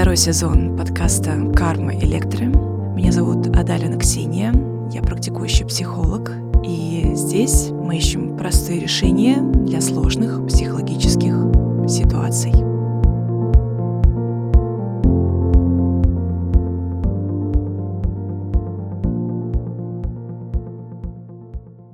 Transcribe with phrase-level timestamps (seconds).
[0.00, 2.46] второй сезон подкаста «Карма Электро».
[2.46, 4.50] Меня зовут Адалина Ксения,
[4.90, 6.32] я практикующий психолог,
[6.64, 11.34] и здесь мы ищем простые решения для сложных психологических
[11.86, 12.69] ситуаций.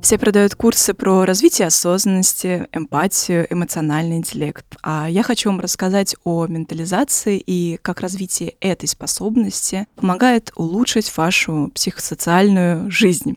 [0.07, 4.65] Все продают курсы про развитие осознанности, эмпатию, эмоциональный интеллект.
[4.81, 11.73] А я хочу вам рассказать о ментализации и как развитие этой способности помогает улучшить вашу
[11.75, 13.37] психосоциальную жизнь.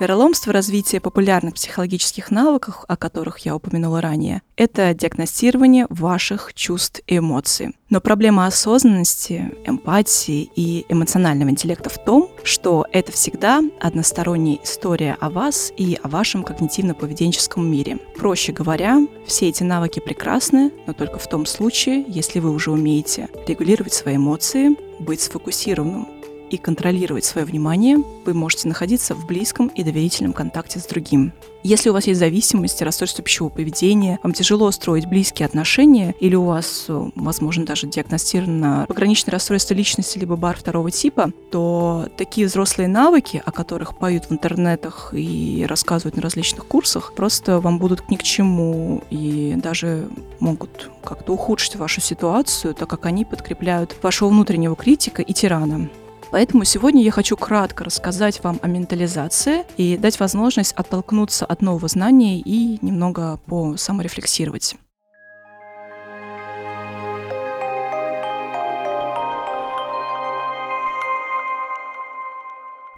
[0.00, 7.18] Вероломство развития популярных психологических навыков, о которых я упомянула ранее, это диагностирование ваших чувств и
[7.18, 7.76] эмоций.
[7.90, 15.28] Но проблема осознанности, эмпатии и эмоционального интеллекта в том, что это всегда односторонняя история о
[15.28, 17.98] вас и о вашем когнитивно-поведенческом мире.
[18.16, 23.28] Проще говоря, все эти навыки прекрасны, но только в том случае, если вы уже умеете
[23.46, 26.19] регулировать свои эмоции, быть сфокусированным
[26.50, 31.32] и контролировать свое внимание, вы можете находиться в близком и доверительном контакте с другим.
[31.62, 36.44] Если у вас есть зависимость, расстройство пищевого поведения, вам тяжело строить близкие отношения, или у
[36.44, 43.42] вас, возможно, даже диагностировано пограничное расстройство личности либо бар второго типа, то такие взрослые навыки,
[43.44, 48.22] о которых поют в интернетах и рассказывают на различных курсах, просто вам будут ни к
[48.22, 55.20] чему и даже могут как-то ухудшить вашу ситуацию, так как они подкрепляют вашего внутреннего критика
[55.20, 55.90] и тирана.
[56.30, 61.88] Поэтому сегодня я хочу кратко рассказать вам о ментализации и дать возможность оттолкнуться от нового
[61.88, 64.76] знания и немного по саморефлексировать.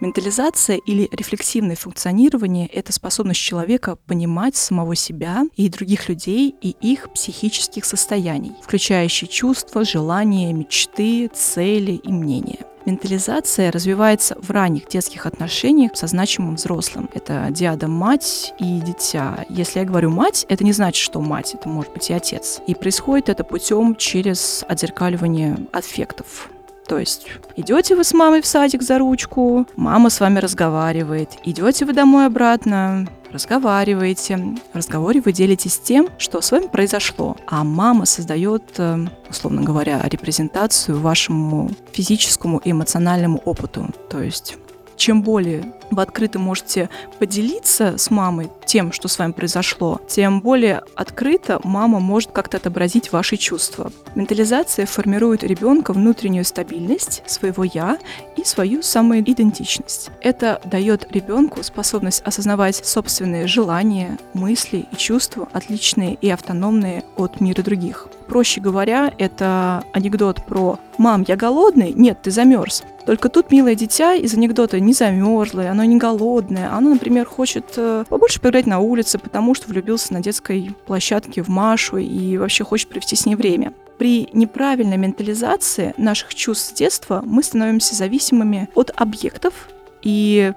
[0.02, 7.12] Ментализация или рефлексивное функционирование— это способность человека понимать самого себя и других людей и их
[7.12, 12.58] психических состояний, включающие чувства, желания, мечты, цели и мнения.
[12.84, 17.08] Ментализация развивается в ранних детских отношениях со значимым взрослым.
[17.14, 19.44] Это диада мать и дитя.
[19.48, 22.60] Если я говорю мать, это не значит, что мать, это может быть и отец.
[22.66, 26.50] И происходит это путем через отзеркаливание аффектов.
[26.86, 27.26] То есть
[27.56, 32.26] идете вы с мамой в садик за ручку, мама с вами разговаривает, идете вы домой
[32.26, 34.56] обратно, разговариваете.
[34.72, 40.00] В разговоре вы делитесь тем, что с вами произошло, а мама создает, э, условно говоря,
[40.04, 43.88] репрезентацию вашему физическому и эмоциональному опыту.
[44.08, 44.56] То есть
[45.02, 50.82] чем более вы открыто можете поделиться с мамой тем, что с вами произошло, тем более
[50.94, 53.90] открыто мама может как-то отобразить ваши чувства.
[54.14, 57.98] Ментализация формирует ребенка внутреннюю стабильность своего я
[58.36, 60.10] и свою самоидентичность.
[60.20, 67.62] Это дает ребенку способность осознавать собственные желания, мысли и чувства, отличные и автономные от мира
[67.62, 68.06] других.
[68.28, 71.92] Проще говоря, это анекдот про «Мам, я голодный?
[71.92, 72.84] Нет, ты замерз».
[73.06, 78.04] Только тут милое дитя из анекдота не замерзлое, оно не голодное, оно, например, хочет э,
[78.08, 82.88] побольше поиграть на улице, потому что влюбился на детской площадке в Машу и вообще хочет
[82.88, 83.72] провести с ней время.
[83.98, 89.68] При неправильной ментализации наших чувств с детства мы становимся зависимыми от объектов
[90.02, 90.52] и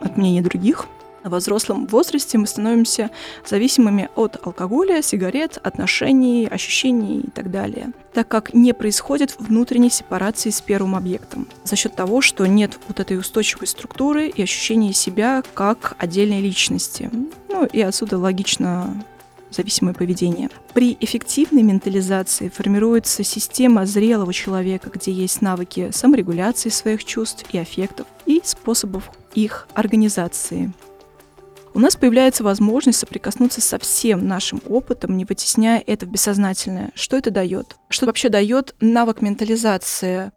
[0.00, 0.86] от мнений других,
[1.24, 3.10] во взрослом возрасте мы становимся
[3.46, 10.50] зависимыми от алкоголя, сигарет, отношений, ощущений и так далее, так как не происходит внутренней сепарации
[10.50, 15.42] с первым объектом за счет того, что нет вот этой устойчивой структуры и ощущения себя
[15.54, 17.10] как отдельной личности.
[17.48, 19.04] Ну и отсюда логично
[19.50, 20.48] зависимое поведение.
[20.72, 28.06] При эффективной ментализации формируется система зрелого человека, где есть навыки саморегуляции своих чувств и аффектов
[28.26, 30.72] и способов их организации
[31.74, 36.90] у нас появляется возможность соприкоснуться со всем нашим опытом, не вытесняя это в бессознательное.
[36.94, 37.76] Что это дает?
[37.88, 40.32] Что вообще дает навык ментализации?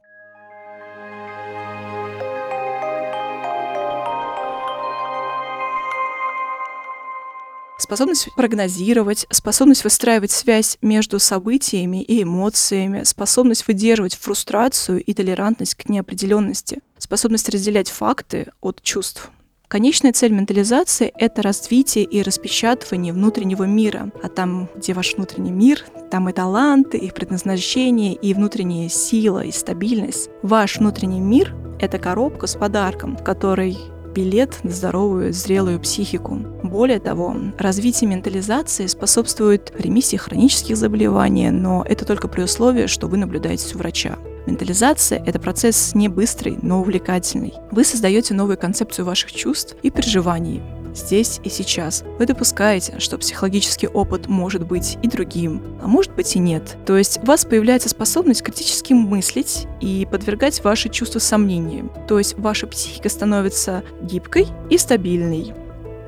[7.79, 15.89] способность прогнозировать, способность выстраивать связь между событиями и эмоциями, способность выдерживать фрустрацию и толерантность к
[15.89, 19.29] неопределенности, способность разделять факты от чувств.
[19.73, 24.11] Конечная цель ментализации— это развитие и распечатывание внутреннего мира.
[24.21, 29.49] А там, где ваш внутренний мир, там и таланты, и предназначение, и внутренняя сила, и
[29.51, 30.29] стабильность.
[30.43, 33.75] Ваш внутренний мир— это коробка с подарком, который
[34.13, 36.35] билет на здоровую, зрелую психику.
[36.61, 43.17] Более того, развитие ментализации способствует ремиссии хронических заболеваний, но это только при условии, что вы
[43.17, 44.19] наблюдаете у врача.
[44.45, 47.53] Ментализация— это процесс не быстрый, но увлекательный.
[47.71, 50.61] Вы создаете новую концепцию ваших чувств и переживаний.
[50.95, 52.03] здесь и сейчас.
[52.19, 56.77] Вы допускаете, что психологический опыт может быть и другим, а может быть и нет.
[56.85, 61.91] То есть у вас появляется способность критически мыслить и подвергать ваши чувства сомнениям.
[62.07, 65.53] То есть ваша психика становится гибкой и стабильной.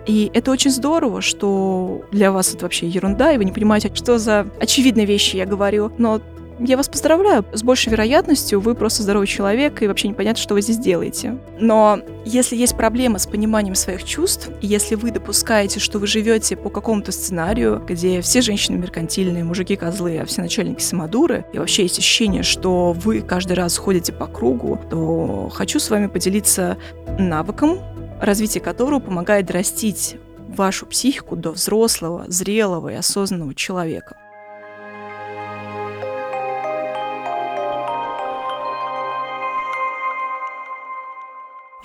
[0.06, 4.20] И это очень здорово, что для вас это вообще ерунда, и вы не понимаете, что
[4.20, 5.92] за очевидные вещи я говорю.
[5.98, 6.22] Но
[6.60, 7.46] я вас поздравляю.
[7.54, 11.38] С большей вероятностью вы просто здоровый человек, и вообще непонятно, что вы здесь делаете.
[11.60, 16.56] Но если есть проблема с пониманием своих чувств, и если вы допускаете, что вы живете
[16.56, 21.84] по какому-то сценарию, где все женщины меркантильные, мужики козлы, а все начальники самодуры, и вообще
[21.84, 26.78] есть ощущение, что вы каждый раз ходите по кругу, то хочу с вами поделиться
[27.20, 27.80] навыком,
[28.22, 30.18] развитие которого помогает растить
[30.48, 34.16] вашу психику до взрослого, зрелого и осознанного человека.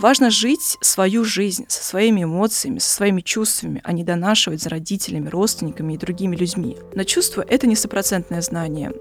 [0.01, 5.29] Важно жить свою жизнь со своими эмоциями, со своими чувствами, а не донашивать за родителями,
[5.29, 6.79] родственниками и другими людьми.
[6.95, 8.93] Но чувство— это не стопроцентное знание,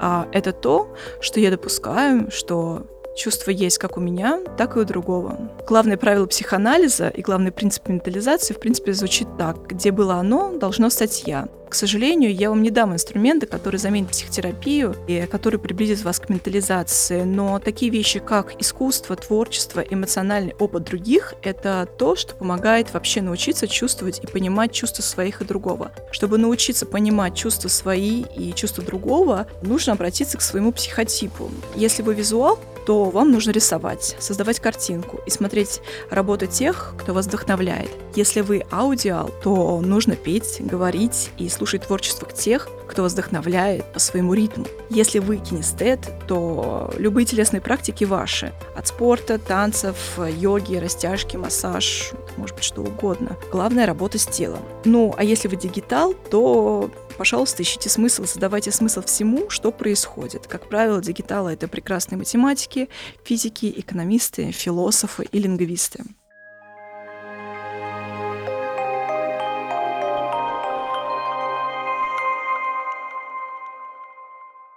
[0.00, 4.84] а это то, что я допускаю, что чувство есть как у меня, так и у
[4.84, 5.52] другого.
[5.68, 9.68] Главное правило психоанализа и главный принцип ментализации, в принципе, звучит так.
[9.68, 11.48] Где было оно, должно стать я.
[11.68, 16.28] К сожалению, я вам не дам инструменты, которые заменят психотерапию и которые приблизят вас к
[16.30, 23.20] ментализации, но такие вещи, как искусство, творчество, эмоциональный опыт других— это то, что помогает вообще
[23.20, 25.92] научиться чувствовать и понимать чувства своих и другого.
[26.10, 31.50] Чтобы научиться понимать чувства свои и чувства другого, нужно обратиться к своему психотипу.
[31.76, 37.26] Если вы визуал, то вам нужно рисовать, создавать картинку и смотреть работы тех, кто вас
[37.26, 37.90] вдохновляет.
[38.14, 44.32] Если вы аудиал, то нужно петь, говорить и слушать творчество тех, кто вдохновляет по своему
[44.32, 44.64] ритму.
[44.90, 48.52] Если вы кинестет, то любые телесные практики ваши.
[48.76, 53.36] От спорта, танцев, йоги, растяжки, массаж, может быть что угодно.
[53.50, 54.60] Главное работа с телом.
[54.84, 60.46] Ну, а если вы дигитал, то пожалуйста, ищите смысл, задавайте смысл всему, что происходит.
[60.46, 62.88] Как правило, дигиталы— это прекрасные математики,
[63.24, 66.04] физики, экономисты, философы и лингвисты.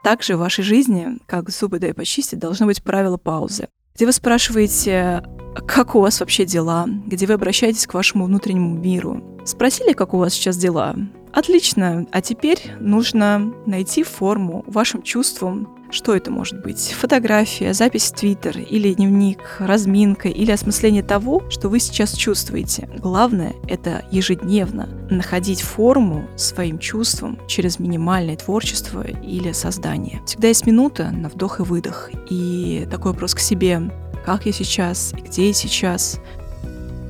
[0.04, 5.24] Также в вашей жизни, как зубы дай почистить, должно быть правило паузы, где вы спрашиваете,
[5.68, 9.40] как у вас вообще дела, где вы обращаетесь к вашему внутреннему миру.
[9.46, 10.96] Спросили, как у вас сейчас дела?
[11.34, 12.08] Отлично.
[12.12, 16.96] А теперь нужно найти форму вашим чувствам, что это может быть?
[16.98, 22.90] Фотография, запись в Твиттер или дневник, разминка или осмысление того, что вы сейчас чувствуете.
[22.98, 30.22] Главное— это ежедневно находить форму своим чувствам через минимальное творчество или создание.
[30.26, 32.10] Всегда есть минута на вдох и выдох.
[32.30, 33.92] И такой вопрос к себе,
[34.26, 36.20] как я сейчас и где я сейчас,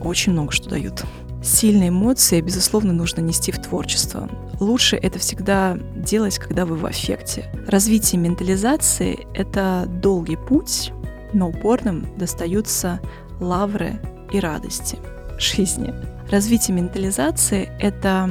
[0.04, 1.04] очень много что дают.
[1.44, 4.30] Сильные эмоции, безусловно, нужно нести в творчество.
[4.62, 7.52] Лучше это всегда делать, когда вы в аффекте.
[7.68, 10.94] Развитие ментализации— это долгий путь,
[11.34, 13.00] но упорным достаются
[13.40, 14.00] лавры
[14.31, 15.00] и радости
[15.40, 15.96] жизни.
[16.30, 18.30] Развитие ментализации— это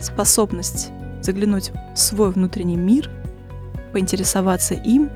[0.00, 0.90] способность
[1.20, 3.10] заглянуть в свой внутренний мир,
[3.92, 5.10] поинтересоваться им,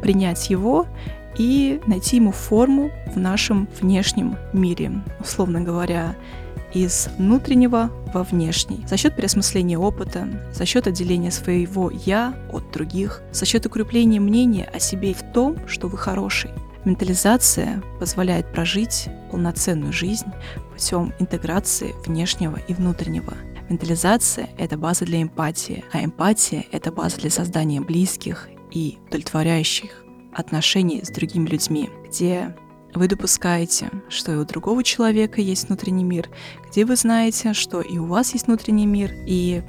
[0.00, 0.86] принять его
[1.36, 4.92] и найти ему форму в нашем внешнем мире.
[5.20, 6.16] Условно говоря,
[6.74, 13.22] из внутреннего во внешний, за счет переосмысления опыта, за счет отделения своего «я» от других,
[13.32, 16.50] за счет укрепления мнения о себе в том, что вы хороший.
[16.84, 20.26] Ментализация позволяет прожить полноценную жизнь
[20.72, 23.32] путем интеграции внешнего и внутреннего.
[23.70, 30.03] Ментализация— это база для эмпатии, а эмпатия— это база для создания близких и удовлетворяющих
[30.34, 32.54] отношений с другими людьми, где
[32.94, 36.30] вы допускаете, что и у другого человека есть внутренний мир,
[36.68, 39.62] где вы знаете, что и у вас есть внутренний мир, и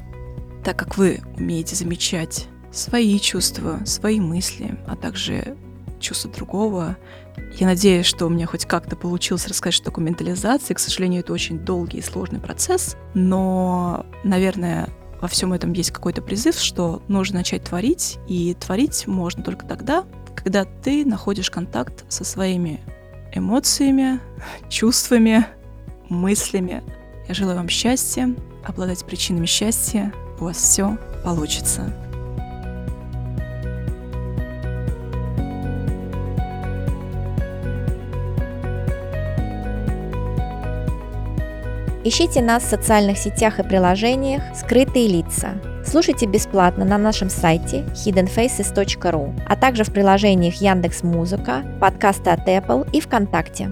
[0.63, 5.57] так как вы умеете замечать свои чувства, свои мысли, а также
[6.00, 6.98] чувства другого,
[7.57, 10.75] я надеюсь, что у меня хоть как-то получилось рассказать, что такое ментализация.
[10.75, 14.89] К сожалению, это очень долгий и сложный процесс, но, наверное,
[15.22, 20.05] во всем этом есть какой-то призыв, что нужно начать творить, и творить можно только тогда,
[20.36, 22.82] когда ты находишь контакт со своими
[23.34, 24.20] эмоциями,
[24.70, 25.46] чувствами,
[26.10, 26.84] мыслями.
[27.27, 28.30] Я желаю вам счастья,
[28.63, 30.13] обладать причинами счастья.
[30.39, 31.92] У вас все получится.
[42.04, 45.75] Ищите нас в социальных сетях и приложениях «Скрытые лица».
[45.86, 52.89] Слушайте бесплатно на нашем сайте hiddenfaces.ru, а также в приложениях Яндекс Музыка, подкасты от Apple
[52.92, 53.72] и ВКонтакте.